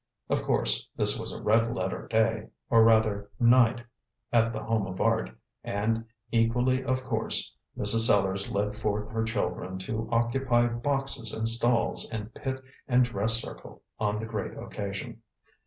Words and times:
Of 0.31 0.41
course, 0.41 0.89
this 0.95 1.19
was 1.19 1.31
a 1.31 1.39
red 1.43 1.75
letter 1.75 2.07
day 2.07 2.49
or, 2.71 2.83
rather, 2.83 3.29
night 3.39 3.83
at 4.33 4.51
The 4.51 4.63
Home 4.63 4.87
of 4.87 4.99
Art, 4.99 5.29
and 5.63 6.05
equally 6.31 6.83
of 6.83 7.03
course, 7.03 7.55
Mrs. 7.77 8.07
Sellars 8.07 8.49
led 8.49 8.75
forth 8.75 9.11
her 9.11 9.23
children 9.23 9.77
to 9.77 10.09
occupy 10.11 10.65
boxes 10.65 11.31
and 11.31 11.47
stalls 11.47 12.09
and 12.09 12.33
pit 12.33 12.63
and 12.87 13.05
dress 13.05 13.35
circle 13.35 13.83
on 13.99 14.19
the 14.19 14.25
great 14.25 14.57
occasion. 14.57 15.21